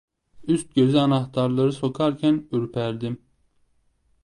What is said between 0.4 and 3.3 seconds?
Üst göze anahtarı sokarken ürperdim.